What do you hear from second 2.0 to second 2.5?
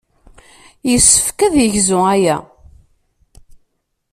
aya.